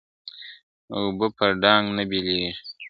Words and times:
اوبه 0.95 1.27
په 1.37 1.45
ډانگ 1.61 1.85
نه 1.97 2.03
بېلېږي.. 2.09 2.51